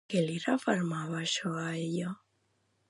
Què 0.11 0.21
li 0.27 0.37
refermava 0.45 1.21
això 1.21 1.55
a 1.67 1.69
ella? 1.85 2.19